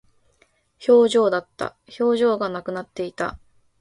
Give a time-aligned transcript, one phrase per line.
[0.79, 1.77] 表情だった。
[1.99, 3.37] 表情がなくなっていた。